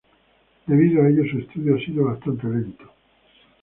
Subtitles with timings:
[0.65, 2.91] Debido a ello su estudio ha sido bastante lento.